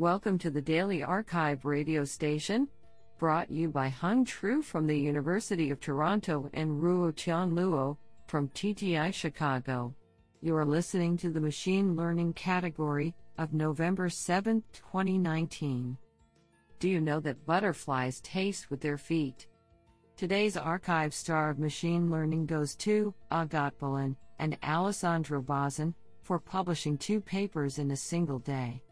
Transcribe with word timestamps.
Welcome 0.00 0.38
to 0.38 0.50
the 0.50 0.62
Daily 0.62 1.00
arXiv 1.00 1.62
radio 1.62 2.06
station, 2.06 2.68
brought 3.18 3.50
you 3.50 3.68
by 3.68 3.90
Hung 3.90 4.24
Tru 4.24 4.62
from 4.62 4.86
the 4.86 4.98
University 4.98 5.70
of 5.70 5.78
Toronto 5.78 6.48
and 6.54 6.82
Ruo 6.82 7.14
Tian 7.14 7.50
Luo 7.50 7.98
from 8.26 8.48
TTI 8.48 9.12
Chicago. 9.12 9.94
You 10.40 10.56
are 10.56 10.64
listening 10.64 11.18
to 11.18 11.28
the 11.28 11.38
Machine 11.38 11.96
Learning 11.96 12.32
category 12.32 13.14
of 13.36 13.52
November 13.52 14.08
7, 14.08 14.62
2019. 14.72 15.98
Do 16.78 16.88
you 16.88 17.02
know 17.02 17.20
that 17.20 17.44
butterflies 17.44 18.22
taste 18.22 18.70
with 18.70 18.80
their 18.80 18.96
feet? 18.96 19.48
Today's 20.16 20.56
arXiv 20.56 21.12
star 21.12 21.50
of 21.50 21.58
machine 21.58 22.10
learning 22.10 22.46
goes 22.46 22.74
to 22.76 23.12
Agat 23.30 24.16
and 24.38 24.56
Alessandro 24.62 25.42
Bazan 25.42 25.94
for 26.22 26.38
publishing 26.38 26.96
two 26.96 27.20
papers 27.20 27.78
in 27.78 27.90
a 27.90 27.96
single 27.96 28.38
day. 28.38 28.82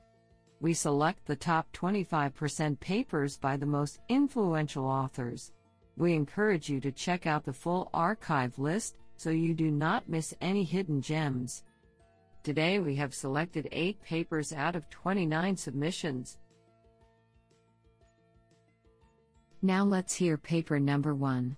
We 0.61 0.75
select 0.75 1.25
the 1.25 1.37
top 1.37 1.73
25% 1.73 2.81
papers 2.81 3.37
by 3.37 3.57
the 3.57 3.67
most 3.67 4.01
influential 4.09 4.85
authors. 4.87 5.53
We 5.97 6.15
encourage 6.15 6.69
you 6.69 6.81
to 6.81 6.91
check 6.91 7.27
out 7.27 7.45
the 7.45 7.53
full 7.53 7.91
arXiv 7.95 8.59
list 8.59 8.97
so 9.17 9.31
you 9.31 9.55
do 9.55 9.71
not 9.71 10.09
miss 10.09 10.35
any 10.41 10.65
hidden 10.65 11.01
gems. 11.01 11.63
Today 12.43 12.81
we 12.81 12.97
have 12.97 13.15
selected 13.15 13.69
8 13.71 14.03
papers 14.03 14.53
out 14.53 14.75
of 14.75 14.89
29 14.91 15.57
submissions. 15.57 16.39
Now 19.63 19.85
let's 19.85 20.15
hear 20.15 20.37
paper 20.37 20.81
number 20.81 21.15
1. 21.15 21.57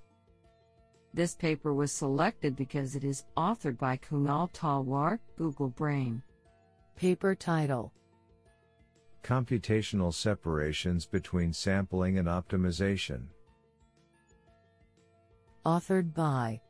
This 1.12 1.34
paper 1.34 1.72
was 1.74 1.90
selected 1.90 2.54
because 2.54 2.96
it 2.96 3.04
is 3.04 3.24
authored 3.36 3.78
by 3.78 3.96
Kunal 3.96 4.52
Talwar, 4.52 5.18
Google 5.36 5.68
Brain. 5.68 6.22
Paper 6.96 7.34
title 7.34 7.92
Computational 9.22 10.12
separations 10.12 11.06
between 11.06 11.52
sampling 11.52 12.18
and 12.18 12.26
optimization. 12.26 13.26
Authored 15.64 16.14
by 16.14 16.60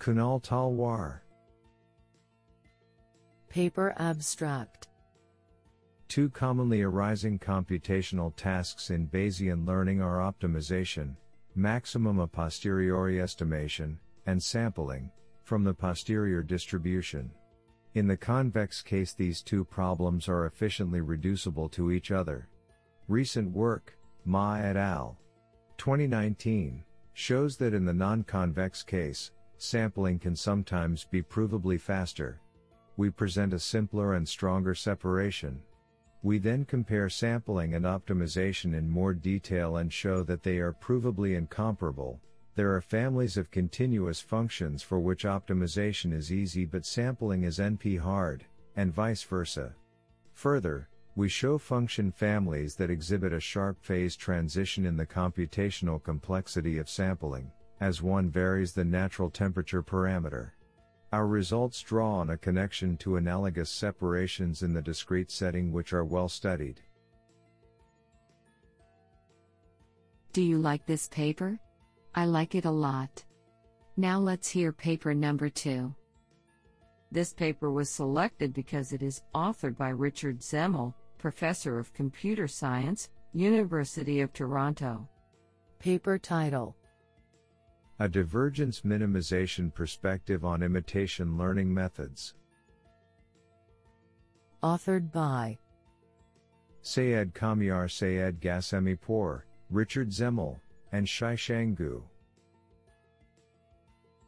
Kunal 0.00 0.42
Talwar. 0.42 1.20
Paper 3.48 3.94
abstract 3.98 4.88
Two 6.08 6.30
commonly 6.30 6.82
arising 6.82 7.38
computational 7.38 8.34
tasks 8.36 8.90
in 8.90 9.08
Bayesian 9.08 9.66
learning 9.66 10.00
are 10.00 10.18
optimization, 10.18 11.16
maximum 11.54 12.18
a 12.20 12.26
posteriori 12.26 13.20
estimation, 13.20 13.98
and 14.26 14.42
sampling, 14.42 15.10
from 15.42 15.64
the 15.64 15.74
posterior 15.74 16.42
distribution. 16.42 17.30
In 17.96 18.06
the 18.06 18.14
convex 18.14 18.82
case 18.82 19.14
these 19.14 19.40
two 19.40 19.64
problems 19.64 20.28
are 20.28 20.44
efficiently 20.44 21.00
reducible 21.00 21.66
to 21.70 21.90
each 21.90 22.10
other. 22.10 22.46
Recent 23.08 23.50
work, 23.50 23.96
Ma 24.26 24.56
et 24.56 24.76
al. 24.76 25.16
2019, 25.78 26.84
shows 27.14 27.56
that 27.56 27.72
in 27.72 27.86
the 27.86 27.94
non-convex 27.94 28.82
case, 28.82 29.30
sampling 29.56 30.18
can 30.18 30.36
sometimes 30.36 31.06
be 31.06 31.22
provably 31.22 31.80
faster. 31.80 32.38
We 32.98 33.08
present 33.08 33.54
a 33.54 33.58
simpler 33.58 34.12
and 34.12 34.28
stronger 34.28 34.74
separation. 34.74 35.62
We 36.22 36.36
then 36.36 36.66
compare 36.66 37.08
sampling 37.08 37.72
and 37.72 37.86
optimization 37.86 38.76
in 38.76 38.90
more 38.90 39.14
detail 39.14 39.78
and 39.78 39.90
show 39.90 40.22
that 40.24 40.42
they 40.42 40.58
are 40.58 40.74
provably 40.74 41.34
incomparable, 41.34 42.20
there 42.56 42.74
are 42.74 42.80
families 42.80 43.36
of 43.36 43.50
continuous 43.50 44.18
functions 44.18 44.82
for 44.82 44.98
which 44.98 45.24
optimization 45.24 46.12
is 46.12 46.32
easy 46.32 46.64
but 46.64 46.86
sampling 46.86 47.44
is 47.44 47.58
NP 47.58 48.00
hard, 48.00 48.46
and 48.76 48.92
vice 48.92 49.22
versa. 49.22 49.74
Further, 50.32 50.88
we 51.16 51.28
show 51.28 51.58
function 51.58 52.10
families 52.10 52.74
that 52.76 52.90
exhibit 52.90 53.34
a 53.34 53.40
sharp 53.40 53.82
phase 53.82 54.16
transition 54.16 54.86
in 54.86 54.96
the 54.96 55.06
computational 55.06 56.02
complexity 56.02 56.78
of 56.78 56.88
sampling, 56.88 57.52
as 57.80 58.00
one 58.00 58.30
varies 58.30 58.72
the 58.72 58.84
natural 58.84 59.28
temperature 59.28 59.82
parameter. 59.82 60.52
Our 61.12 61.26
results 61.26 61.82
draw 61.82 62.20
on 62.20 62.30
a 62.30 62.38
connection 62.38 62.96
to 62.98 63.16
analogous 63.16 63.68
separations 63.68 64.62
in 64.62 64.72
the 64.72 64.82
discrete 64.82 65.30
setting 65.30 65.72
which 65.72 65.92
are 65.92 66.04
well 66.04 66.28
studied. 66.28 66.80
Do 70.32 70.42
you 70.42 70.58
like 70.58 70.86
this 70.86 71.08
paper? 71.08 71.58
I 72.18 72.24
like 72.24 72.54
it 72.54 72.64
a 72.64 72.70
lot. 72.70 73.22
Now 73.98 74.18
let's 74.18 74.48
hear 74.48 74.72
paper 74.72 75.12
number 75.12 75.50
two. 75.50 75.94
This 77.12 77.34
paper 77.34 77.70
was 77.70 77.90
selected 77.90 78.54
because 78.54 78.94
it 78.94 79.02
is 79.02 79.22
authored 79.34 79.76
by 79.76 79.90
Richard 79.90 80.40
Zemel, 80.40 80.94
Professor 81.18 81.78
of 81.78 81.92
Computer 81.92 82.48
Science, 82.48 83.10
University 83.34 84.22
of 84.22 84.32
Toronto. 84.32 85.06
Paper 85.78 86.16
title 86.16 86.74
A 88.00 88.08
Divergence 88.08 88.80
Minimization 88.80 89.72
Perspective 89.72 90.42
on 90.42 90.62
Imitation 90.62 91.36
Learning 91.36 91.72
Methods. 91.72 92.34
Authored 94.62 95.12
by 95.12 95.58
Sayed 96.80 97.34
Kamyar 97.34 97.90
Sayed 97.90 98.40
Ghasemipour, 98.40 99.42
Richard 99.70 100.08
Zemel, 100.08 100.58
and 100.92 101.06
Shixiang 101.06 101.74
Gu. 101.74 102.02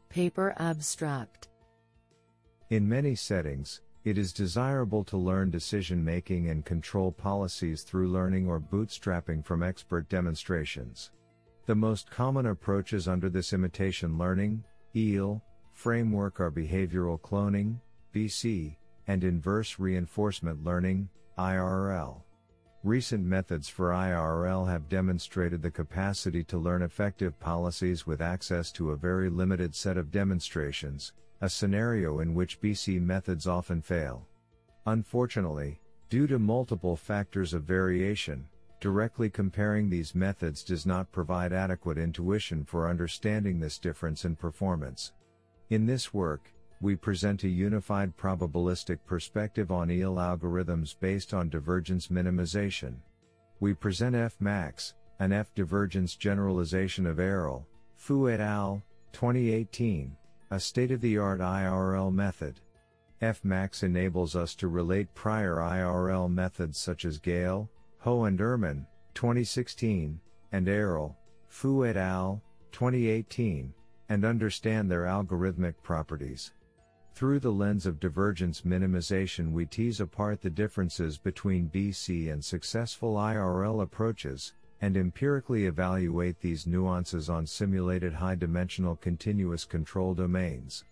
Paper 0.09 0.53
abstract 0.57 1.49
In 2.69 2.87
many 2.87 3.15
settings, 3.15 3.81
it 4.05 4.17
is 4.17 4.33
desirable 4.33 5.03
to 5.03 5.17
learn 5.17 5.51
decision 5.51 6.03
making 6.03 6.49
and 6.49 6.65
control 6.65 7.11
policies 7.11 7.83
through 7.83 8.09
learning 8.09 8.47
or 8.47 8.59
bootstrapping 8.59 9.45
from 9.45 9.61
expert 9.61 10.07
demonstrations. 10.09 11.11
The 11.65 11.75
most 11.75 12.09
common 12.09 12.47
approaches 12.47 13.07
under 13.07 13.29
this 13.29 13.53
imitation 13.53 14.17
learning, 14.17 14.63
EEL, 14.95 15.41
framework 15.73 16.39
are 16.39 16.51
behavioral 16.51 17.19
cloning, 17.19 17.79
BC, 18.13 18.75
and 19.07 19.23
inverse 19.23 19.79
reinforcement 19.79 20.63
learning, 20.63 21.09
IRL. 21.37 22.23
Recent 22.85 23.25
methods 23.25 23.67
for 23.67 23.89
IRL 23.89 24.65
have 24.69 24.87
demonstrated 24.87 25.61
the 25.61 25.69
capacity 25.69 26.45
to 26.45 26.57
learn 26.57 26.81
effective 26.81 27.37
policies 27.37 28.07
with 28.07 28.21
access 28.21 28.71
to 28.71 28.91
a 28.91 28.95
very 28.95 29.29
limited 29.29 29.75
set 29.75 29.97
of 29.97 30.11
demonstrations, 30.11 31.11
a 31.41 31.49
scenario 31.49 32.19
in 32.19 32.33
which 32.33 32.61
BC 32.61 33.01
methods 33.01 33.47
often 33.47 33.81
fail. 33.81 34.25
Unfortunately, 34.85 35.81
due 36.09 36.25
to 36.27 36.39
multiple 36.39 36.95
factors 36.95 37.53
of 37.53 37.63
variation, 37.63 38.47
directly 38.79 39.29
comparing 39.29 39.89
these 39.89 40.15
methods 40.15 40.63
does 40.63 40.85
not 40.85 41.11
provide 41.11 41.51
adequate 41.51 41.97
intuition 41.97 42.63
for 42.63 42.87
understanding 42.87 43.59
this 43.59 43.77
difference 43.77 44.23
in 44.23 44.37
performance. 44.37 45.11
In 45.69 45.85
this 45.85 46.13
work, 46.13 46.49
we 46.81 46.95
present 46.95 47.43
a 47.43 47.49
unified 47.49 48.15
probabilistic 48.15 48.99
perspective 49.05 49.71
on 49.71 49.89
EEL 49.89 50.15
algorithms 50.15 50.95
based 50.97 51.33
on 51.33 51.49
divergence 51.49 52.07
minimization. 52.07 52.95
We 53.59 53.73
present 53.73 54.15
Fmax, 54.15 54.93
an 55.19 55.33
F 55.33 55.53
divergence 55.53 56.15
generalization 56.15 57.05
of 57.05 57.19
AIRL, 57.19 57.65
Fu 57.95 58.29
et 58.29 58.39
al., 58.39 58.81
2018, 59.11 60.15
a 60.51 60.59
state-of-the-art 60.59 61.41
IRL 61.41 62.13
method. 62.13 62.61
Fmax 63.21 63.83
enables 63.83 64.37
us 64.37 64.55
to 64.55 64.69
relate 64.69 65.13
prior 65.13 65.57
IRL 65.57 66.31
methods 66.31 66.77
such 66.77 67.03
as 67.03 67.19
GAIL, 67.19 67.69
Ho 67.99 68.23
and 68.23 68.39
Ermon, 68.39 68.87
2016, 69.15 70.17
and 70.53 70.67
AIRL, 70.67 71.17
Fu 71.49 71.83
et 71.83 71.97
al., 71.97 72.41
2018, 72.71 73.73
and 74.07 74.23
understand 74.23 74.89
their 74.89 75.03
algorithmic 75.03 75.75
properties. 75.83 76.53
Through 77.19 77.41
the 77.41 77.51
lens 77.51 77.85
of 77.85 77.99
divergence 77.99 78.61
minimization 78.61 79.51
we 79.51 79.65
tease 79.65 79.99
apart 79.99 80.39
the 80.39 80.49
differences 80.49 81.17
between 81.17 81.69
BC 81.69 82.31
and 82.31 82.41
successful 82.41 83.15
IRL 83.15 83.83
approaches, 83.83 84.53
and 84.79 84.95
empirically 84.95 85.65
evaluate 85.65 86.39
these 86.39 86.65
nuances 86.65 87.29
on 87.29 87.45
simulated 87.45 88.13
high-dimensional 88.13 88.95
continuous 88.95 89.65
control 89.65 90.13
domains. 90.13 90.85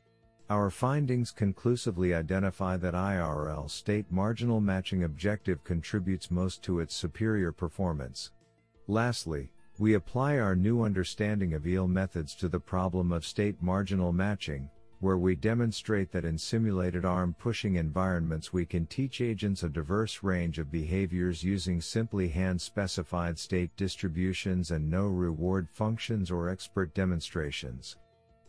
Our 0.49 0.69
findings 0.69 1.31
conclusively 1.31 2.13
identify 2.13 2.75
that 2.75 2.93
IRL 2.93 3.71
state 3.71 4.11
marginal 4.11 4.59
matching 4.59 5.05
objective 5.05 5.63
contributes 5.63 6.29
most 6.29 6.61
to 6.63 6.81
its 6.81 6.93
superior 6.93 7.53
performance. 7.53 8.31
Lastly, 8.89 9.49
we 9.79 9.93
apply 9.93 10.39
our 10.39 10.57
new 10.57 10.81
understanding 10.81 11.53
of 11.53 11.65
EEL 11.65 11.87
methods 11.87 12.35
to 12.35 12.49
the 12.49 12.59
problem 12.59 13.13
of 13.13 13.25
state 13.25 13.63
marginal 13.63 14.11
matching, 14.11 14.69
where 14.99 15.17
we 15.17 15.35
demonstrate 15.35 16.11
that 16.11 16.25
in 16.25 16.37
simulated 16.37 17.05
arm 17.05 17.35
pushing 17.37 17.75
environments 17.75 18.51
we 18.51 18.65
can 18.65 18.85
teach 18.87 19.21
agents 19.21 19.61
a 19.61 19.69
diverse 19.69 20.23
range 20.23 20.57
of 20.57 20.71
behaviors 20.71 21.43
using 21.43 21.79
simply 21.79 22.29
hand 22.29 22.59
specified 22.59 23.37
state 23.37 23.69
distributions 23.77 24.71
and 24.71 24.89
no 24.89 25.05
reward 25.05 25.67
functions 25.71 26.31
or 26.31 26.49
expert 26.49 26.93
demonstrations. 26.95 27.95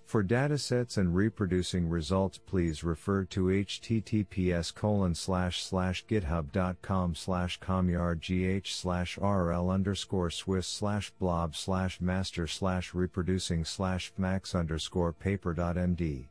For 0.07 0.25
datasets 0.25 0.97
and 0.97 1.15
reproducing 1.15 1.87
results 1.87 2.39
please 2.39 2.83
refer 2.83 3.25
to 3.25 3.45
https 3.49 4.73
github.com 6.09 7.15
slash 7.15 7.61
kamyargh 7.61 8.67
slash 8.67 9.19
rl 9.19 9.71
underscore 9.71 10.31
swiss 10.31 10.67
slash 10.67 11.11
blob 11.19 11.55
slash 11.55 12.01
master 12.01 12.47
slash 12.47 12.95
reproducing 12.95 13.67
slash 13.67 14.11
max 14.17 14.55
underscore 14.55 15.13
paper.md. 15.13 16.29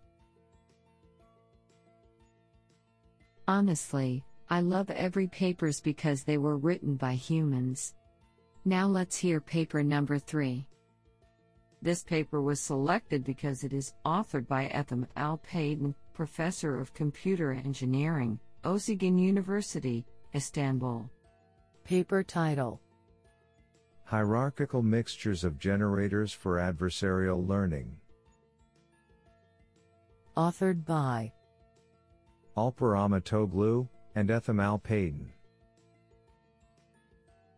Honestly, 3.47 4.23
I 4.49 4.59
love 4.59 4.89
every 4.89 5.27
papers 5.27 5.79
because 5.79 6.23
they 6.23 6.37
were 6.37 6.57
written 6.57 6.95
by 6.95 7.13
humans. 7.13 7.95
Now 8.65 8.87
let's 8.87 9.17
hear 9.17 9.39
paper 9.39 9.81
number 9.83 10.19
3. 10.19 10.67
This 11.81 12.03
paper 12.03 12.41
was 12.41 12.59
selected 12.59 13.23
because 13.23 13.63
it 13.63 13.71
is 13.71 13.93
authored 14.05 14.47
by 14.47 14.67
Ethem 14.67 15.07
Alpaydin, 15.15 15.95
Professor 16.13 16.79
of 16.79 16.93
Computer 16.93 17.53
Engineering, 17.53 18.39
Ozyegin 18.65 19.17
University, 19.17 20.05
Istanbul. 20.35 21.09
Paper 21.85 22.23
title 22.23 22.81
Hierarchical 24.03 24.81
Mixtures 24.81 25.43
of 25.45 25.59
Generators 25.59 26.33
for 26.33 26.57
Adversarial 26.57 27.47
Learning. 27.47 27.95
Authored 30.35 30.85
by 30.85 31.31
Alper 32.57 32.97
Ahmetoglu 32.97 33.87
and 34.15 34.29
Ethem 34.29 34.59
Alpaydin. 34.59 35.27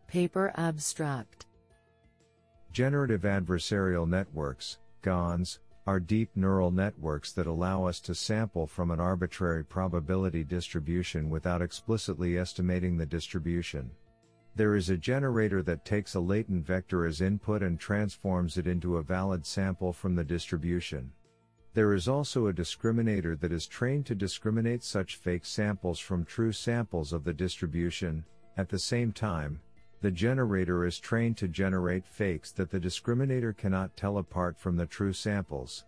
Paper 0.07 0.51
abstract 0.57 1.45
Generative 2.73 3.21
adversarial 3.21 4.07
networks, 4.07 4.79
GANs, 5.01 5.59
are 5.87 6.01
deep 6.01 6.29
neural 6.35 6.69
networks 6.69 7.31
that 7.31 7.47
allow 7.47 7.85
us 7.85 8.01
to 8.01 8.13
sample 8.13 8.67
from 8.67 8.91
an 8.91 8.99
arbitrary 8.99 9.63
probability 9.63 10.43
distribution 10.43 11.29
without 11.29 11.61
explicitly 11.61 12.37
estimating 12.37 12.97
the 12.97 13.05
distribution. 13.05 13.89
There 14.55 14.75
is 14.75 14.89
a 14.89 14.97
generator 14.97 15.63
that 15.63 15.85
takes 15.85 16.15
a 16.15 16.19
latent 16.19 16.65
vector 16.65 17.05
as 17.05 17.21
input 17.21 17.63
and 17.63 17.79
transforms 17.79 18.57
it 18.57 18.67
into 18.67 18.97
a 18.97 19.03
valid 19.03 19.45
sample 19.45 19.93
from 19.93 20.15
the 20.15 20.25
distribution. 20.25 21.13
There 21.79 21.93
is 21.93 22.09
also 22.09 22.47
a 22.47 22.53
discriminator 22.53 23.39
that 23.39 23.53
is 23.53 23.65
trained 23.65 24.05
to 24.07 24.13
discriminate 24.13 24.83
such 24.83 25.15
fake 25.15 25.45
samples 25.45 25.97
from 25.97 26.25
true 26.25 26.51
samples 26.51 27.13
of 27.13 27.23
the 27.23 27.31
distribution. 27.31 28.25
At 28.57 28.67
the 28.67 28.77
same 28.77 29.13
time, 29.13 29.61
the 30.01 30.11
generator 30.11 30.83
is 30.83 30.99
trained 30.99 31.37
to 31.37 31.47
generate 31.47 32.05
fakes 32.05 32.51
that 32.51 32.69
the 32.69 32.81
discriminator 32.81 33.55
cannot 33.55 33.95
tell 33.95 34.17
apart 34.17 34.59
from 34.59 34.75
the 34.75 34.87
true 34.87 35.13
samples. 35.13 35.85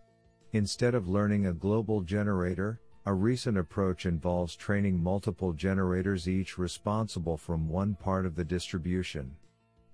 Instead 0.54 0.94
of 0.94 1.10
learning 1.10 1.44
a 1.44 1.52
global 1.52 2.00
generator, 2.00 2.80
a 3.04 3.12
recent 3.12 3.58
approach 3.58 4.06
involves 4.06 4.56
training 4.56 4.98
multiple 4.98 5.52
generators 5.52 6.26
each 6.26 6.56
responsible 6.56 7.36
from 7.36 7.68
one 7.68 7.96
part 7.96 8.24
of 8.24 8.34
the 8.34 8.44
distribution. 8.44 9.36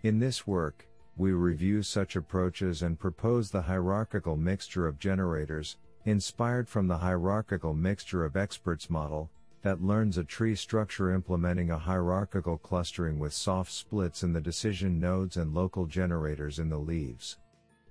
In 0.04 0.20
this 0.20 0.46
work, 0.46 0.86
we 1.16 1.32
review 1.32 1.82
such 1.82 2.14
approaches 2.14 2.82
and 2.82 3.00
propose 3.00 3.50
the 3.50 3.62
hierarchical 3.62 4.36
mixture 4.36 4.86
of 4.86 5.00
generators, 5.00 5.76
inspired 6.10 6.69
from 6.69 6.88
the 6.88 6.99
hierarchical 6.99 7.75
mixture 7.75 8.25
of 8.25 8.37
experts 8.37 8.88
model, 8.88 9.31
that 9.62 9.82
learns 9.82 10.19
a 10.19 10.25
tree 10.25 10.55
structure 10.55 11.12
implementing 11.12 11.70
a 11.70 11.78
hierarchical 11.78 12.58
clustering 12.58 13.19
with 13.19 13.32
soft 13.32 13.72
splits 13.72 14.22
in 14.22 14.32
the 14.32 14.40
decision 14.40 15.00
nodes 15.00 15.37
and 15.37 15.52
local 15.52 15.87
generators 15.87 16.58
in 16.58 16.69
the 16.69 16.78
leaves. 16.78 17.38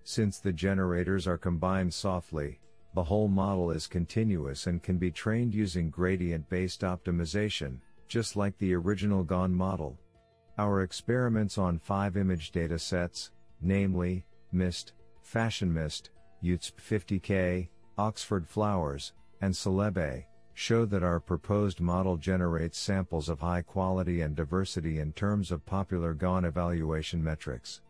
Since 0.04 0.40
the 0.40 0.54
generators 0.54 1.28
are 1.28 1.38
combined 1.38 1.94
softly, 1.94 2.60
the 2.96 3.04
whole 3.04 3.28
model 3.28 3.72
is 3.72 3.86
continuous 3.86 4.68
and 4.68 4.82
can 4.82 4.98
be 4.98 5.12
trained 5.12 5.54
using 5.54 5.90
gradient 5.90 6.50
based 6.50 6.82
optimization, 6.82 7.80
just 8.08 8.36
like 8.36 8.58
the 8.58 8.74
original 8.74 9.24
GAN 9.24 9.54
model. 9.54 10.00
Our 10.58 10.82
experiments 10.82 11.58
on 11.58 11.78
five 11.78 12.18
image 12.18 12.52
data 12.52 12.80
sets, 12.80 13.32
namely, 13.62 14.26
MNIST, 14.54 14.94
Fashion 15.22 15.72
MNIST, 15.74 16.10
UTSP 16.44 16.72
50K, 17.22 17.68
Oxford 17.98 18.48
Flowers, 18.48 19.14
and 19.42 19.54
Celeb 19.54 20.26
show 20.54 20.86
that 20.86 21.04
our 21.04 21.20
proposed 21.20 21.80
model 21.80 22.18
generates 22.18 22.80
samples 22.80 23.30
of 23.30 23.40
high 23.40 23.62
quality 23.62 24.22
and 24.22 24.36
diversity 24.36 25.00
in 25.00 25.14
terms 25.14 25.52
of 25.52 25.66
popular 25.66 26.14
GAN 26.14 26.46
evaluation 26.46 27.24
metrics. 27.24 27.82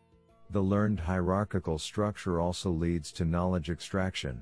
The 0.49 0.61
learned 0.61 0.99
hierarchical 0.99 1.77
structure 1.77 2.39
also 2.39 2.69
leads 2.69 3.11
to 3.13 3.25
knowledge 3.25 3.69
extraction. 3.69 4.41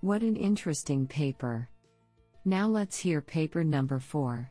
What 0.00 0.22
an 0.22 0.36
interesting 0.36 1.06
paper. 1.06 1.68
Now 2.44 2.66
let's 2.66 2.98
hear 2.98 3.20
paper 3.20 3.62
number 3.62 3.98
4. 3.98 4.50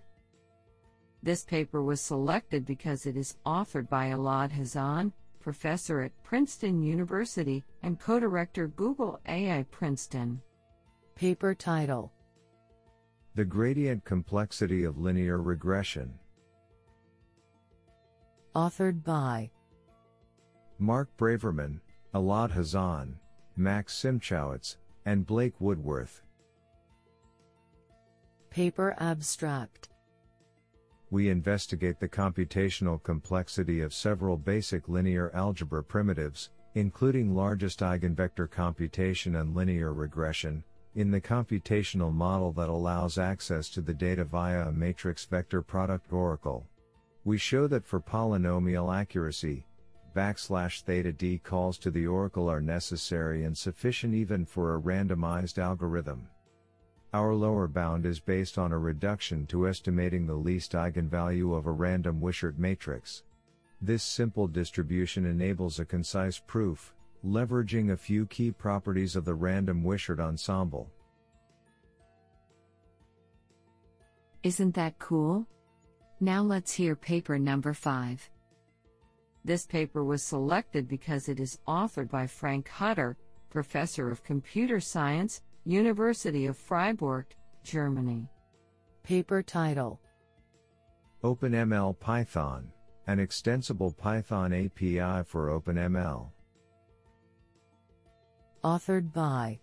This 1.23 1.43
paper 1.43 1.81
was 1.81 1.99
selected 1.99 2.65
because 2.65 3.05
it 3.05 3.17
is 3.17 3.37
authored 3.45 3.89
by 3.89 4.09
Elad 4.09 4.51
Hazan, 4.51 5.11
professor 5.39 6.01
at 6.01 6.23
Princeton 6.23 6.81
University 6.81 7.63
and 7.83 7.99
co 7.99 8.19
director 8.19 8.67
Google 8.67 9.19
AI 9.27 9.65
Princeton. 9.71 10.41
Paper 11.15 11.53
title 11.53 12.11
The 13.35 13.45
Gradient 13.45 14.03
Complexity 14.05 14.83
of 14.83 14.97
Linear 14.97 15.41
Regression. 15.41 16.13
Authored 18.55 19.03
by 19.03 19.49
Mark 20.77 21.09
Braverman, 21.17 21.79
Elad 22.13 22.51
Hazan, 22.53 23.15
Max 23.57 23.93
Simchowitz, 24.01 24.77
and 25.05 25.25
Blake 25.25 25.59
Woodworth. 25.59 26.23
Paper 28.49 28.95
abstract 28.99 29.89
we 31.11 31.29
investigate 31.29 31.99
the 31.99 32.07
computational 32.07 33.01
complexity 33.01 33.81
of 33.81 33.93
several 33.93 34.37
basic 34.37 34.87
linear 34.87 35.31
algebra 35.33 35.83
primitives, 35.83 36.51
including 36.75 37.35
largest 37.35 37.79
eigenvector 37.79 38.49
computation 38.49 39.37
and 39.37 39.55
linear 39.55 39.93
regression, 39.93 40.63
in 40.95 41.09
the 41.09 41.21
computational 41.21 42.13
model 42.13 42.51
that 42.51 42.69
allows 42.69 43.17
access 43.17 43.69
to 43.69 43.81
the 43.81 43.93
data 43.93 44.23
via 44.23 44.67
a 44.67 44.71
matrix 44.71 45.25
vector 45.25 45.61
product 45.61 46.13
oracle. 46.13 46.67
We 47.23 47.37
show 47.37 47.67
that 47.67 47.85
for 47.85 47.99
polynomial 47.99 48.95
accuracy, 48.95 49.65
backslash 50.15 50.81
theta 50.81 51.11
d 51.11 51.37
calls 51.37 51.77
to 51.79 51.91
the 51.91 52.07
oracle 52.07 52.49
are 52.49 52.61
necessary 52.61 53.45
and 53.45 53.57
sufficient 53.57 54.13
even 54.13 54.45
for 54.45 54.75
a 54.75 54.81
randomized 54.81 55.57
algorithm. 55.57 56.27
Our 57.11 57.33
lower 57.33 57.67
bound 57.67 58.05
is 58.05 58.19
based 58.19 58.59
on 58.59 58.71
a 58.71 58.77
reduction 58.77 59.47
to 59.47 59.67
estimating 59.67 60.27
the 60.27 60.35
least 60.35 60.73
eigenvalue 60.73 61.57
of 61.57 61.65
a 61.65 61.71
random 61.71 62.21
Wishart 62.21 62.59
matrix. 62.59 63.23
This 63.81 64.03
simple 64.03 64.47
distribution 64.47 65.25
enables 65.25 65.79
a 65.79 65.85
concise 65.85 66.37
proof, 66.37 66.93
leveraging 67.25 67.91
a 67.91 67.97
few 67.97 68.27
key 68.27 68.51
properties 68.51 69.15
of 69.15 69.25
the 69.25 69.33
random 69.33 69.83
Wishart 69.83 70.19
ensemble. 70.19 70.91
Isn't 74.43 74.75
that 74.75 74.99
cool? 74.99 75.47
Now 76.19 76.43
let's 76.43 76.73
hear 76.73 76.95
paper 76.95 77.39
number 77.39 77.73
5. 77.73 78.29
This 79.43 79.65
paper 79.65 80.03
was 80.03 80.21
selected 80.21 80.87
because 80.87 81.27
it 81.27 81.39
is 81.39 81.57
authored 81.67 82.09
by 82.09 82.27
Frank 82.27 82.69
Hutter, 82.69 83.17
professor 83.49 84.11
of 84.11 84.23
computer 84.23 84.79
science 84.79 85.41
University 85.69 86.47
of 86.47 86.57
Freiburg, 86.57 87.27
Germany. 87.63 88.27
Paper 89.03 89.43
title 89.43 90.01
OpenML 91.23 91.99
Python, 91.99 92.71
an 93.05 93.19
extensible 93.19 93.91
Python 93.91 94.51
API 94.51 95.23
for 95.27 95.49
OpenML. 95.49 96.31
Authored 98.63 99.13
by 99.13 99.59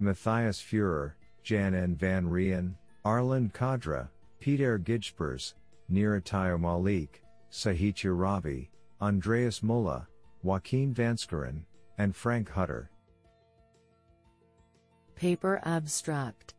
Matthias 0.00 0.60
Feurer, 0.60 1.14
Jan 1.42 1.74
N. 1.74 1.96
van 1.96 2.26
Rijn, 2.26 2.74
Arlind 3.06 3.54
Kadra, 3.54 4.10
Pieter 4.38 4.78
Gijsbers, 4.78 5.54
Neeraj 5.90 6.60
Mallik, 6.60 7.22
Sahitya 7.50 8.14
Ravi, 8.14 8.70
Andreas 9.00 9.60
Müller, 9.60 10.06
Joaquin 10.42 10.92
Vanschoren, 10.92 11.62
and 11.96 12.14
Frank 12.14 12.50
Hutter. 12.50 12.90
Paper 15.16 15.60
abstract 15.64 16.54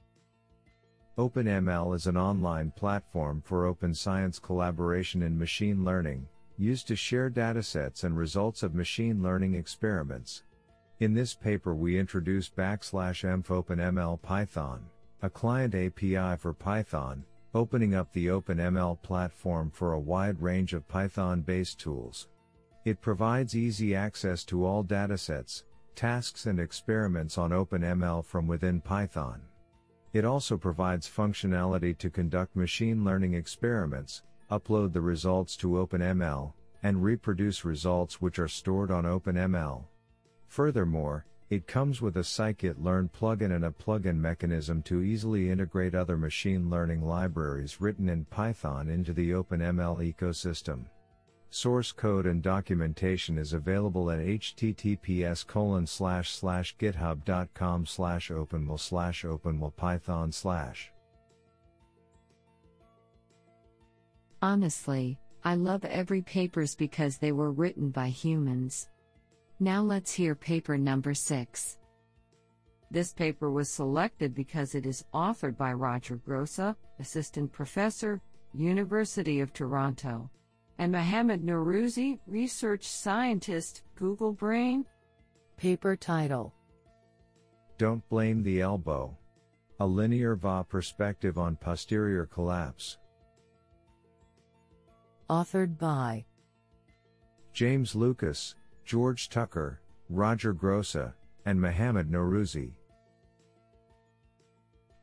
OpenML 1.18 1.94
is 1.94 2.08
an 2.08 2.16
online 2.16 2.72
platform 2.72 3.42
for 3.46 3.66
open 3.66 3.94
science 3.94 4.40
collaboration 4.40 5.24
in 5.24 5.38
machine 5.38 5.84
learning, 5.84 6.26
used 6.58 6.88
to 6.88 6.96
share 6.96 7.30
datasets 7.30 8.06
and 8.06 8.18
results 8.18 8.64
of 8.64 8.74
machine 8.74 9.22
learning 9.22 9.56
experiments. 9.56 10.44
In 11.02 11.14
this 11.14 11.34
paper 11.34 11.76
we 11.76 12.00
introduce 12.00 12.50
backslash 12.50 13.26
env 13.26 13.46
OpenML 13.46 14.22
Python, 14.22 14.86
a 15.22 15.30
client 15.30 15.76
API 15.76 16.38
for 16.38 16.54
Python, 16.54 17.26
opening 17.54 17.94
up 17.94 18.12
the 18.14 18.28
OpenML 18.28 19.02
platform 19.02 19.70
for 19.70 19.94
a 19.94 20.00
wide 20.00 20.42
range 20.42 20.74
of 20.74 20.88
Python-based 20.88 21.78
tools. 21.78 22.30
It 22.86 23.02
provides 23.02 23.56
easy 23.56 23.96
access 23.96 24.46
to 24.46 24.66
all 24.66 24.84
datasets, 24.84 25.64
tasks 25.96 26.46
and 26.46 26.60
experiments 26.60 27.38
on 27.38 27.52
OpenML 27.52 28.26
from 28.26 28.48
within 28.48 28.82
Python. 28.82 29.42
It 30.14 30.26
also 30.26 30.58
provides 30.58 31.10
functionality 31.10 31.98
to 31.98 32.10
conduct 32.10 32.56
machine 32.56 33.04
learning 33.04 33.34
experiments, 33.34 34.24
upload 34.52 34.94
the 34.94 35.02
results 35.02 35.56
to 35.58 35.70
OpenML, 35.70 36.54
and 36.84 37.04
reproduce 37.04 37.66
results 37.66 38.22
which 38.22 38.40
are 38.40 38.48
stored 38.48 38.92
on 38.92 39.06
OpenML. 39.06 39.84
Furthermore, 40.48 41.26
it 41.50 41.68
comes 41.68 42.02
with 42.02 42.18
a 42.18 42.22
scikit-learn 42.22 43.10
plugin 43.10 43.56
and 43.56 43.66
a 43.66 43.72
plugin 43.72 44.18
mechanism 44.18 44.82
to 44.84 45.02
easily 45.02 45.50
integrate 45.50 45.94
other 45.94 46.18
machine 46.18 46.70
learning 46.70 47.02
libraries 47.02 47.80
written 47.80 48.10
in 48.10 48.26
Python 48.26 48.90
into 48.90 49.14
the 49.14 49.32
OpenML 49.32 50.14
ecosystem. 50.14 50.86
Source 51.50 51.92
code 51.92 52.26
and 52.26 52.42
documentation 52.42 53.38
is 53.38 53.54
available 53.54 54.12
at 54.12 54.20
https 54.20 55.46
github.com 56.78 57.86
slash 57.86 58.30
openml 58.30 58.80
slash 58.80 59.24
openmlpython 59.24 60.34
slash. 60.34 60.92
Honestly, 64.42 65.18
I 65.44 65.56
love 65.56 65.86
every 65.86 66.22
papers 66.22 66.76
because 66.76 67.18
they 67.18 67.32
were 67.32 67.52
written 67.52 67.90
by 67.90 68.10
humans. 68.10 68.90
Now 69.60 69.82
let's 69.82 70.12
hear 70.12 70.36
paper 70.36 70.78
number 70.78 71.14
6. 71.14 71.78
This 72.92 73.14
paper 73.14 73.52
was 73.52 73.70
selected 73.70 74.36
because 74.36 74.76
it 74.76 74.86
is 74.86 75.06
authored 75.14 75.58
by 75.58 75.74
Roger 75.74 76.18
Grosse, 76.18 76.76
Assistant 77.00 77.52
Professor, 77.52 78.22
University 78.54 79.40
of 79.40 79.54
Toronto, 79.54 80.30
and 80.78 80.92
Mohammad 80.92 81.44
Norouzi, 81.44 82.20
Research 82.28 82.88
Scientist, 82.88 83.84
Google 83.96 84.34
Brain. 84.34 84.86
Paper 85.58 85.96
title 85.96 86.54
Don't 87.78 88.08
Blame 88.10 88.44
the 88.44 88.60
ELBO. 88.62 89.18
A 89.80 89.86
Linear 89.86 90.36
VAE 90.36 90.64
Perspective 90.64 91.38
on 91.38 91.56
Posterior 91.56 92.26
Collapse. 92.26 92.98
Authored 95.30 95.78
by 95.78 96.26
James 97.54 97.96
Lucas, 97.96 98.56
George 98.86 99.30
Tucker, 99.30 99.82
Roger 100.10 100.54
Grosse, 100.54 101.14
and 101.46 101.60
Mohamed 101.60 102.12
Nourouzi. 102.12 102.74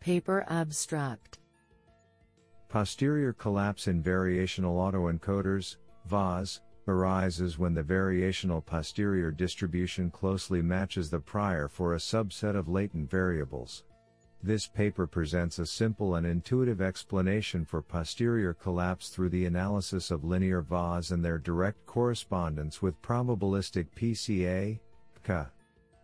Paper 0.01 0.45
abstract 0.49 1.39
Posterior 2.73 3.35
collapse 3.35 3.87
in 3.87 4.03
variational 4.03 4.81
autoencoders, 4.81 5.77
VAEs, 6.09 6.61
arises 6.89 7.59
when 7.59 7.75
the 7.75 7.83
variational 7.83 8.65
posterior 8.65 9.31
distribution 9.31 10.11
closely 10.11 10.63
matches 10.63 11.11
the 11.11 11.21
prior 11.21 11.69
for 11.69 11.93
a 11.93 11.99
subset 11.99 12.57
of 12.57 12.71
latent 12.71 13.11
variables. 13.11 13.85
This 14.43 14.67
paper 14.67 15.07
presents 15.07 15.59
a 15.59 15.67
simple 15.67 16.15
and 16.15 16.27
intuitive 16.27 16.81
explanation 16.81 17.67
for 17.67 17.83
posterior 17.83 18.55
collapse 18.55 19.11
through 19.11 19.29
the 19.29 19.45
analysis 19.45 20.11
of 20.11 20.25
linear 20.25 20.63
VAEs 20.63 21.13
and 21.13 21.23
their 21.23 21.37
direct 21.37 21.85
correspondence 21.85 22.81
with 22.81 23.03
probabilistic 23.03 23.89
PCA, 23.95 24.81
PCA. 25.23 25.51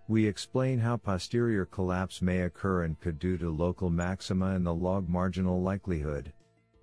We 0.07 0.27
explain 0.27 0.81
how 0.81 0.99
posterior 0.99 1.65
collapse 1.65 2.21
may 2.21 2.43
occur 2.43 2.83
and 2.83 3.01
could 3.01 3.19
due 3.19 3.39
to 3.39 3.49
local 3.49 3.89
maxima 3.89 4.55
in 4.55 4.65
the 4.65 4.75
log 4.75 5.09
marginal 5.09 5.63
likelihood. 5.63 6.35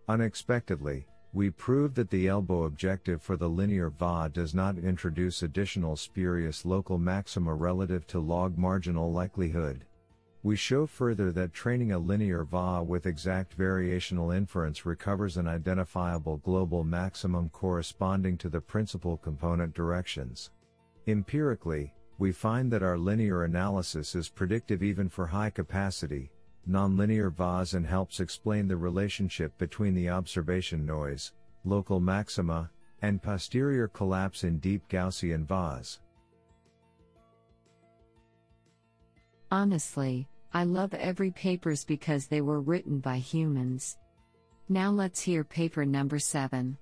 Unexpectedly, 0.08 1.08
we 1.34 1.50
prove 1.50 1.96
that 1.96 2.10
the 2.12 2.28
ELBO 2.28 2.64
objective 2.64 3.22
for 3.22 3.36
the 3.36 3.50
linear 3.50 3.90
VAE 3.90 4.30
does 4.32 4.54
not 4.54 4.78
introduce 4.78 5.42
additional 5.42 5.96
spurious 5.96 6.64
local 6.64 6.98
maxima 6.98 7.54
relative 7.54 8.06
to 8.08 8.20
log 8.20 8.58
marginal 8.58 9.12
likelihood. 9.12 9.84
We 10.44 10.56
show 10.56 10.86
further 10.86 11.32
that 11.32 11.54
training 11.54 11.92
a 11.92 11.98
linear 11.98 12.46
VAE 12.46 12.84
with 12.84 13.08
exact 13.08 13.58
variational 13.58 14.36
inference 14.38 14.86
recovers 14.86 15.38
an 15.38 15.48
identifiable 15.48 16.38
global 16.38 16.84
maximum 16.84 17.50
corresponding 17.50 18.38
to 18.38 18.50
the 18.50 18.62
principal 18.62 19.18
component 19.18 19.74
directions. 19.74 20.52
Empirically, 21.08 21.94
we 22.20 22.32
find 22.32 22.72
that 22.72 22.84
our 22.84 22.98
linear 22.98 23.44
analysis 23.44 24.14
is 24.14 24.30
predictive 24.30 24.84
even 24.84 25.10
for 25.10 25.26
high 25.26 25.50
capacity, 25.50 26.32
nonlinear 26.70 27.32
VAEs 27.32 27.74
and 27.74 27.86
helps 27.86 28.20
explain 28.20 28.68
the 28.68 28.78
relationship 28.78 29.58
between 29.58 29.94
the 29.94 30.10
observation 30.10 30.86
noise, 30.86 31.34
local 31.64 32.00
maxima, 32.00 32.70
and 33.02 33.22
posterior 33.22 33.88
collapse 33.88 34.44
in 34.44 34.58
deep 34.60 34.88
Gaussian 34.90 35.46
VAEs. 35.46 36.00
Honestly, 39.52 40.28
I 40.54 40.64
love 40.64 40.94
every 40.94 41.32
papers 41.32 41.84
because 41.84 42.28
they 42.28 42.42
were 42.42 42.62
written 42.62 43.00
by 43.00 43.18
humans. 43.18 43.98
Now 44.70 44.90
let's 44.90 45.22
hear 45.22 45.44
paper 45.44 45.86
number 45.86 46.18
7. 46.18 46.78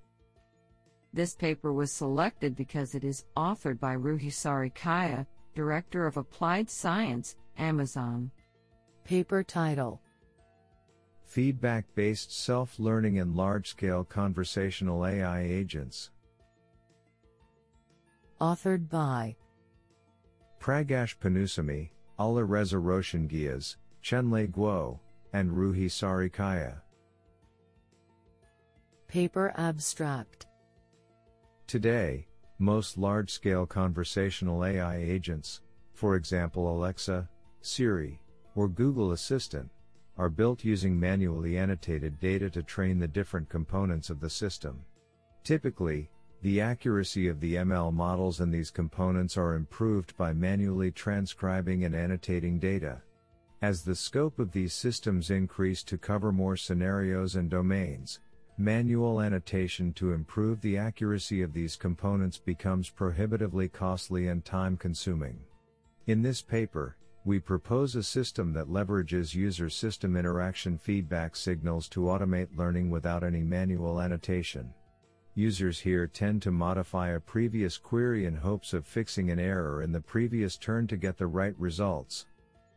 This 1.11 1.35
paper 1.35 1.73
was 1.73 1.91
selected 1.91 2.55
because 2.55 2.95
it 2.95 3.03
is 3.03 3.25
authored 3.35 3.79
by 3.79 3.95
Ruhi 3.95 4.31
Sarikaya, 4.31 5.27
Director 5.53 6.07
of 6.07 6.17
Applied 6.17 6.69
Science, 6.69 7.35
Amazon. 7.57 8.31
Paper 9.03 9.43
title 9.43 10.01
Feedback 11.25 11.85
based 11.93 12.31
self 12.31 12.79
learning 12.79 13.19
and 13.19 13.35
large 13.35 13.67
scale 13.69 14.05
conversational 14.05 15.05
AI 15.05 15.41
agents. 15.41 16.11
Authored 18.39 18.89
by 18.89 19.35
Pragaash 20.59 21.17
Ponnusamy, 21.17 21.89
Alireza 22.17 22.81
Roshan 22.81 23.27
Ghias, 23.27 23.75
Chenlei 24.01 24.49
Guo, 24.49 24.99
and 25.33 25.51
Ruhi 25.51 25.87
Sarikaya. 25.87 26.81
Paper 29.07 29.53
abstract 29.57 30.45
Today, 31.67 32.25
most 32.57 32.97
large 32.97 33.31
scale 33.31 33.65
conversational 33.65 34.63
AI 34.63 34.95
agents, 34.95 35.59
for 35.93 36.15
example 36.15 36.73
Alexa, 36.73 37.27
Siri, 37.61 38.19
or 38.55 38.67
Google 38.67 39.11
Assistant, 39.11 39.69
are 40.17 40.29
built 40.29 40.63
using 40.63 40.99
manually 40.99 41.57
annotated 41.57 42.19
data 42.19 42.49
to 42.51 42.63
train 42.63 42.99
the 42.99 43.07
different 43.07 43.49
components 43.49 44.09
of 44.09 44.19
the 44.19 44.29
system. 44.29 44.79
Typically, 45.43 46.09
the 46.41 46.61
accuracy 46.61 47.27
of 47.27 47.39
the 47.39 47.55
ML 47.55 47.93
models 47.93 48.41
and 48.41 48.53
these 48.53 48.69
components 48.69 49.37
are 49.37 49.55
improved 49.55 50.15
by 50.17 50.33
manually 50.33 50.91
transcribing 50.91 51.85
and 51.85 51.95
annotating 51.95 52.59
data. 52.59 53.01
As 53.61 53.81
the 53.81 53.95
scope 53.95 54.39
of 54.39 54.51
these 54.51 54.73
systems 54.73 55.29
increase 55.29 55.83
to 55.83 55.97
cover 55.97 56.33
more 56.33 56.57
scenarios 56.57 57.37
and 57.37 57.49
domains, 57.49 58.19
manual 58.57 59.21
annotation 59.21 59.93
to 59.93 60.11
improve 60.11 60.59
the 60.59 60.77
accuracy 60.77 61.41
of 61.41 61.53
these 61.53 61.77
components 61.77 62.37
becomes 62.37 62.89
prohibitively 62.89 63.69
costly 63.69 64.27
and 64.27 64.43
time 64.43 64.75
consuming. 64.75 65.39
In 66.07 66.21
this 66.21 66.41
paper, 66.41 66.97
we 67.25 67.39
propose 67.39 67.95
a 67.95 68.03
system 68.03 68.51
that 68.53 68.67
leverages 68.67 69.33
user 69.33 69.69
system 69.69 70.17
interaction 70.17 70.77
feedback 70.77 71.35
signals 71.35 71.87
to 71.87 72.01
automate 72.01 72.57
learning 72.57 72.89
without 72.89 73.23
any 73.23 73.43
manual 73.43 74.01
annotation. 74.01 74.73
Users 75.35 75.79
here 75.79 76.05
tend 76.05 76.41
to 76.41 76.51
modify 76.51 77.09
a 77.09 77.19
previous 77.19 77.77
query 77.77 78.25
in 78.25 78.35
hopes 78.35 78.73
of 78.73 78.85
fixing 78.85 79.31
an 79.31 79.39
error 79.39 79.81
in 79.81 79.91
the 79.91 80.01
previous 80.01 80.57
turn 80.57 80.85
to 80.87 80.97
get 80.97 81.17
the 81.17 81.25
right 81.25 81.55
results. 81.57 82.27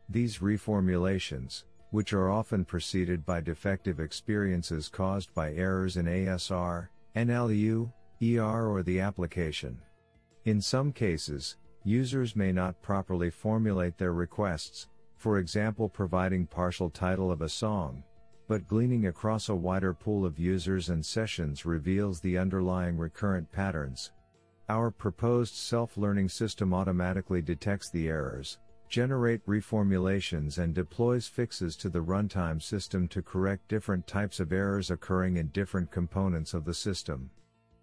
These 0.09 0.39
reformulations, 0.39 1.65
which 1.91 2.13
are 2.13 2.29
often 2.29 2.65
preceded 2.65 3.25
by 3.25 3.41
defective 3.41 3.99
experiences 3.99 4.87
caused 4.87 5.33
by 5.33 5.53
errors 5.53 5.97
in 5.97 6.05
ASR, 6.05 6.87
NLU, 7.15 7.91
ER, 8.23 8.67
or 8.67 8.81
the 8.81 9.01
application. 9.01 9.79
In 10.45 10.61
some 10.61 10.91
cases, 10.91 11.57
users 11.87 12.35
may 12.35 12.51
not 12.51 12.81
properly 12.81 13.29
formulate 13.29 13.97
their 13.97 14.13
requests, 14.13 14.87
for 15.15 15.39
example, 15.39 15.87
providing 15.87 16.45
partial 16.45 16.89
title 16.89 17.31
of 17.31 17.41
a 17.41 17.49
song, 17.49 18.03
but 18.47 18.67
gleaning 18.67 19.07
across 19.07 19.49
a 19.49 19.55
wider 19.55 19.93
pool 19.93 20.25
of 20.25 20.37
users 20.37 20.89
and 20.89 21.05
sessions 21.05 21.65
reveals 21.65 22.19
the 22.19 22.37
underlying 22.37 22.97
recurrent 22.97 23.49
patterns. 23.51 24.11
Our 24.69 24.91
proposed 24.91 25.55
self-learning 25.55 26.29
system 26.29 26.73
automatically 26.73 27.41
detects 27.41 27.89
the 27.89 28.09
errors, 28.09 28.59
generate 28.89 29.45
reformulations 29.45 30.57
and 30.57 30.73
deploys 30.73 31.27
fixes 31.27 31.75
to 31.77 31.89
the 31.89 32.03
runtime 32.03 32.61
system 32.61 33.07
to 33.09 33.21
correct 33.21 33.67
different 33.69 34.07
types 34.07 34.39
of 34.39 34.51
errors 34.51 34.91
occurring 34.91 35.37
in 35.37 35.47
different 35.47 35.89
components 35.91 36.53
of 36.53 36.65
the 36.65 36.73
system. 36.73 37.29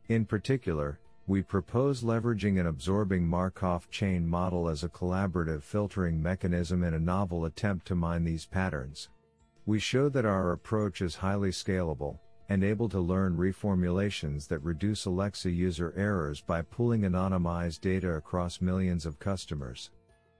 In 0.08 0.26
particular, 0.26 0.98
we 1.26 1.42
propose 1.42 2.02
leveraging 2.02 2.60
an 2.60 2.66
absorbing 2.66 3.26
Markov 3.26 3.90
chain 3.90 4.26
model 4.26 4.68
as 4.68 4.84
a 4.84 4.88
collaborative 4.88 5.62
filtering 5.62 6.22
mechanism 6.22 6.84
in 6.84 6.92
a 6.92 6.98
novel 6.98 7.46
attempt 7.46 7.86
to 7.86 7.94
mine 7.94 8.24
these 8.24 8.44
patterns. 8.44 9.08
We 9.64 9.78
show 9.78 10.10
that 10.10 10.26
our 10.26 10.52
approach 10.52 11.00
is 11.00 11.16
highly 11.16 11.50
scalable, 11.50 12.18
and 12.50 12.62
able 12.62 12.90
to 12.90 13.00
learn 13.00 13.38
reformulations 13.38 14.46
that 14.48 14.58
reduce 14.58 15.06
Alexa 15.06 15.50
user 15.50 15.94
errors 15.96 16.42
by 16.42 16.60
pooling 16.60 17.02
anonymized 17.02 17.80
data 17.80 18.12
across 18.12 18.60
millions 18.60 19.06
of 19.06 19.18
customers. 19.18 19.90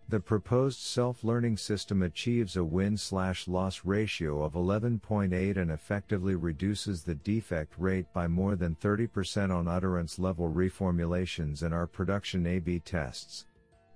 The 0.08 0.20
proposed 0.20 0.80
self-learning 0.80 1.56
system 1.56 2.02
achieves 2.02 2.56
a 2.56 2.64
win-slash-loss 2.64 3.80
ratio 3.84 4.42
of 4.42 4.52
11.8 4.52 5.56
and 5.56 5.70
effectively 5.70 6.34
reduces 6.34 7.02
the 7.02 7.14
defect 7.14 7.73
rate 7.78 8.06
by 8.12 8.28
more 8.28 8.54
than 8.54 8.76
30% 8.76 9.50
on 9.50 9.66
utterance-level 9.66 10.52
reformulations 10.52 11.62
in 11.62 11.73
our 11.73 11.87
production 11.87 12.46
A-B 12.46 12.80
tests. 12.80 13.46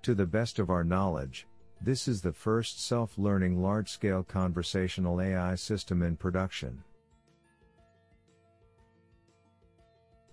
To 0.03 0.15
the 0.15 0.27
best 0.27 0.59
of 0.59 0.71
our 0.71 0.83
knowledge, 0.83 1.47
this 1.83 2.09
is 2.09 2.23
the 2.23 2.33
first 2.33 2.87
self-learning 2.87 3.61
large-scale 3.61 4.25
conversational 4.25 5.21
AI 5.21 5.55
system 5.57 6.03
in 6.03 6.17
production. 6.17 6.83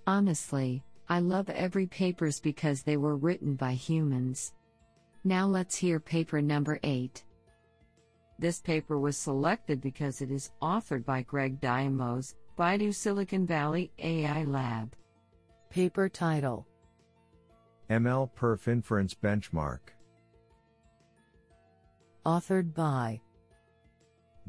Honestly, 0.08 0.84
I 1.10 1.20
love 1.20 1.50
every 1.50 1.86
papers 1.86 2.39
because 2.39 2.84
they 2.84 2.96
were 2.96 3.17
written 3.17 3.55
by 3.55 3.74
humans. 3.74 4.53
Now 5.27 5.48
let's 5.48 5.75
hear 5.75 6.00
paper 6.00 6.39
number 6.39 6.79
8. 6.84 7.24
This 8.38 8.62
paper 8.62 9.00
was 9.00 9.17
selected 9.17 9.82
because 9.82 10.22
it 10.22 10.29
is 10.29 10.51
authored 10.62 11.03
by 11.03 11.24
Greg 11.24 11.60
Diamos, 11.60 12.36
Baidu 12.60 12.94
Silicon 12.94 13.48
Valley 13.48 13.91
AI 13.98 14.44
Lab. 14.44 14.96
Paper 15.72 16.10
title 16.10 16.67
MLPerf 17.89 18.67
Inference 18.67 19.15
Benchmark. 19.15 19.79
Authored 22.24 22.75
by 22.75 23.20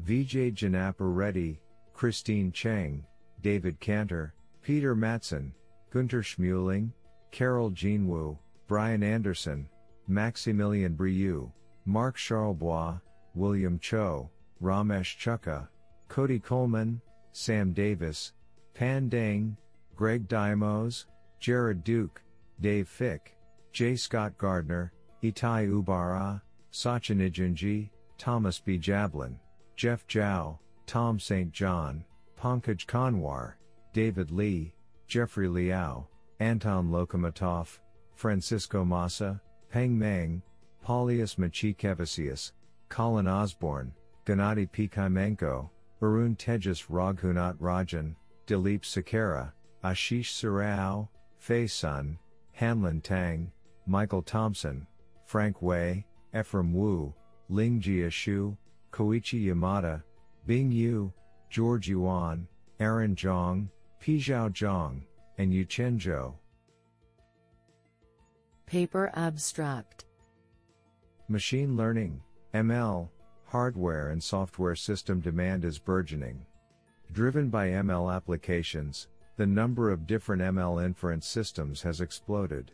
Vijay 0.05 0.53
Janapa 0.53 0.93
Reddi, 0.99 1.57
Christine 1.93 2.51
Cheng, 2.51 3.03
David 3.41 3.79
Kanter, 3.81 4.31
Peter 4.61 4.95
Mattson, 4.95 5.53
Guenther 5.91 6.21
Schmuelling, 6.21 6.91
Carol 7.31 7.71
Jean 7.71 8.07
Wu, 8.07 8.37
Brian 8.67 9.01
Anderson, 9.01 9.67
Maximilien 10.09 10.95
Breughe, 10.95 11.51
Mark 11.85 12.17
Charlebois, 12.17 12.99
William 13.35 13.79
Chou, 13.79 14.29
Ramesh 14.61 15.17
Chukka, 15.17 15.67
Cody 16.07 16.39
Coleman, 16.39 17.01
Sam 17.31 17.73
Davis, 17.73 18.33
Pan 18.73 19.09
Deng, 19.09 19.55
Greg 19.95 20.27
Diamos, 20.27 21.05
Jared 21.39 21.83
Duke, 21.83 22.21
Dave 22.61 22.87
Fick, 22.87 23.35
J. 23.71 23.95
Scott 23.95 24.37
Gardner, 24.37 24.91
Itay 25.23 25.67
Hubara, 25.69 26.41
Sachin 26.71 27.19
Idgunji, 27.29 27.89
Thomas 28.17 28.59
B. 28.59 28.77
Jablin, 28.77 29.35
Jeff 29.75 30.07
Jiao, 30.07 30.57
Tom 30.85 31.19
St. 31.19 31.51
John, 31.51 32.03
Pankaj 32.39 32.85
Kanwar, 32.85 33.53
David 33.93 34.31
Lee, 34.31 34.73
Jeffrey 35.07 35.47
Liao, 35.47 36.07
Anton 36.39 36.89
Lokhmotov, 36.89 37.79
Francisco 38.15 38.83
Massa, 38.83 39.41
Peng 39.69 39.97
Meng, 39.97 40.41
Paulius 40.85 41.35
Micikevicius, 41.35 42.51
Colin 42.89 43.27
Osborne, 43.27 43.93
Gennady 44.25 44.69
Pekhimenko, 44.69 45.69
Arun 46.01 46.35
Tejusve 46.35 46.87
Raghunath 46.87 47.57
Rajan, 47.57 48.15
Dilip 48.45 48.81
Sequeira, 48.81 49.51
Ashish 49.83 50.31
Surao, 50.31 51.09
Fei 51.37 51.67
Sun, 51.67 52.17
Hanlin 52.59 53.01
Tang, 53.01 53.51
Michael 53.85 54.21
Thomson, 54.21 54.87
Frank 55.25 55.61
Wei, 55.61 56.05
Ephrem 56.33 56.71
Wu, 56.71 57.13
Lingjie 57.51 58.07
Xu, 58.07 58.55
Koichi 58.91 59.45
Yamada, 59.47 60.03
Bing 60.45 60.71
Yu, 60.71 61.11
George 61.49 61.89
Yuan, 61.89 62.47
Aaron 62.79 63.15
Zhang, 63.15 63.69
Peizhao 64.01 64.49
Zhang, 64.49 65.01
and 65.37 65.51
Yuchen 65.51 65.99
Zhou. 65.99 66.35
Paper 68.67 69.09
abstract 69.13 70.03
Machine 71.29 71.77
learning, 71.77 72.21
ML, 72.53 73.07
hardware 73.45 74.09
and 74.09 74.21
software 74.21 74.75
system 74.75 75.21
demand 75.21 75.63
is 75.63 75.79
burgeoning. 75.79 76.45
Driven 77.13 77.47
by 77.47 77.69
ML 77.69 78.13
applications, 78.13 79.07
the 79.37 79.47
number 79.47 79.89
of 79.89 80.05
different 80.05 80.41
ML 80.41 80.83
inference 80.83 81.25
systems 81.25 81.81
has 81.83 82.01
exploded. 82.01 82.73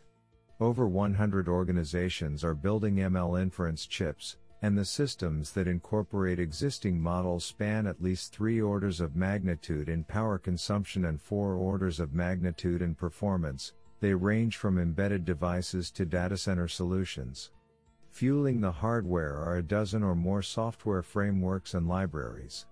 Over 0.58 0.88
100 0.88 1.48
organizations 1.48 2.42
are 2.42 2.54
building 2.54 2.96
ML 2.96 3.40
inference 3.40 3.86
chips, 3.86 4.36
and 4.62 4.76
the 4.76 4.84
systems 4.84 5.52
that 5.52 5.68
incorporate 5.68 6.40
existing 6.40 7.00
models 7.00 7.44
span 7.44 7.86
at 7.86 8.02
least 8.02 8.32
three 8.32 8.60
orders 8.60 9.00
of 9.00 9.14
magnitude 9.14 9.88
in 9.88 10.02
power 10.02 10.38
consumption 10.40 11.04
and 11.04 11.22
four 11.22 11.54
orders 11.54 12.00
of 12.00 12.14
magnitude 12.14 12.82
in 12.82 12.96
performance. 12.96 13.74
They 14.04 14.12
range 14.12 14.58
from 14.58 14.78
embedded 14.78 15.24
devices 15.24 15.90
to 15.92 16.04
data 16.04 16.36
center 16.36 16.68
solutions. 16.68 17.52
Fueling 18.10 18.60
the 18.60 18.70
hardware 18.70 19.38
are 19.38 19.56
a 19.56 19.62
dozen 19.62 20.02
or 20.02 20.14
more 20.14 20.42
software 20.42 21.00
frameworks 21.00 21.72
and 21.72 21.88
libraries. 21.88 22.66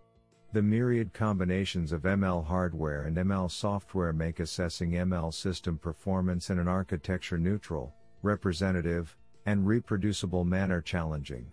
The 0.52 0.60
myriad 0.60 1.14
combinations 1.14 1.90
of 1.90 2.02
ML 2.02 2.44
hardware 2.44 3.04
and 3.04 3.16
ML 3.16 3.50
software 3.50 4.12
make 4.12 4.40
assessing 4.40 4.90
ML 4.90 5.32
system 5.32 5.78
performance 5.78 6.50
in 6.50 6.58
an 6.58 6.68
architecture 6.68 7.38
neutral, 7.38 7.94
representative, 8.20 9.16
and 9.46 9.66
reproducible 9.66 10.44
manner 10.44 10.82
challenging. 10.82 11.50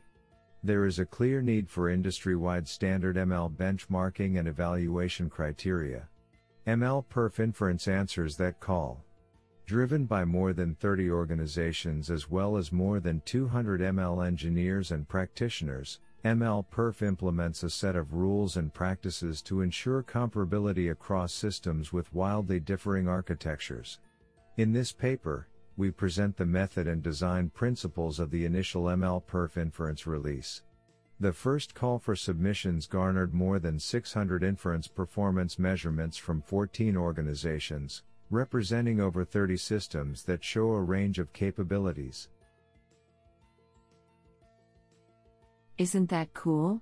There 0.61 0.87
is 0.87 0.99
a 0.99 1.05
clear 1.05 1.41
need 1.41 1.69
for 1.69 1.89
industry 1.89 2.35
wide 2.35 2.67
standard 2.67 3.15
ML 3.15 3.55
benchmarking 3.55 4.37
and 4.39 4.45
evaluation 4.49 5.29
criteria. 5.29 6.09
MLPerf 6.67 7.39
Inference 7.39 7.87
answers 7.87 8.35
that 8.35 8.59
call. 8.59 9.05
Driven 9.69 10.05
by 10.05 10.25
more 10.25 10.51
than 10.51 10.73
30 10.73 11.11
organizations 11.11 12.09
as 12.09 12.27
well 12.27 12.57
as 12.57 12.71
more 12.71 12.99
than 12.99 13.21
200 13.23 13.81
ML 13.81 14.25
engineers 14.25 14.89
and 14.89 15.07
practitioners, 15.07 15.99
MLPerf 16.25 17.03
implements 17.03 17.61
a 17.61 17.69
set 17.69 17.95
of 17.95 18.15
rules 18.15 18.57
and 18.57 18.73
practices 18.73 19.43
to 19.43 19.61
ensure 19.61 20.01
comparability 20.01 20.89
across 20.89 21.31
systems 21.31 21.93
with 21.93 22.11
wildly 22.15 22.59
differing 22.59 23.07
architectures. 23.07 23.99
In 24.57 24.73
this 24.73 24.91
paper, 24.91 25.47
we 25.77 25.91
present 25.91 26.35
the 26.35 26.47
method 26.47 26.87
and 26.87 27.03
design 27.03 27.51
principles 27.51 28.19
of 28.19 28.31
the 28.31 28.45
initial 28.45 28.85
MLPerf 28.85 29.55
inference 29.55 30.07
release. 30.07 30.63
The 31.19 31.31
first 31.31 31.75
call 31.75 31.99
for 31.99 32.15
submissions 32.15 32.87
garnered 32.87 33.35
more 33.35 33.59
than 33.59 33.77
600 33.77 34.43
inference 34.43 34.87
performance 34.87 35.59
measurements 35.59 36.17
from 36.17 36.41
14 36.41 36.97
organizations, 36.97 38.01
representing 38.29 38.99
over 38.99 39.25
30 39.25 39.57
systems 39.57 40.23
that 40.23 40.43
show 40.43 40.71
a 40.71 40.81
range 40.81 41.19
of 41.19 41.33
capabilities. 41.33 42.29
Isn't 45.77 46.09
that 46.09 46.33
cool? 46.33 46.81